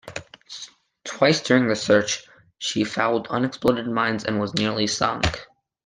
[1.03, 2.23] Twice during the search
[2.57, 5.45] she fouled unexploded mines and was nearly sunk.